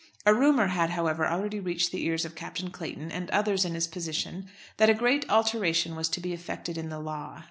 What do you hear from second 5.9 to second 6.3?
was to